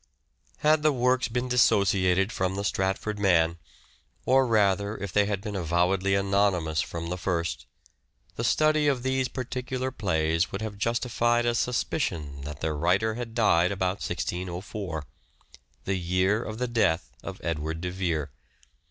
[0.61, 3.59] Had the works been dissociated from the Stratford man,
[4.25, 7.67] or rather, if they had been avowedly anonymous from the first,
[8.35, 13.35] the study of these particular plays would have justified a suspicion that their writer had
[13.35, 15.05] died about 1604:
[15.85, 18.31] the year of the death of Edward de Vere.